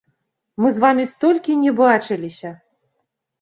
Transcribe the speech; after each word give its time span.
Мы 0.63 0.71
з 0.77 0.81
вамі 0.83 1.05
столькі 1.11 1.59
не 1.67 1.75
бачыліся! 1.81 2.55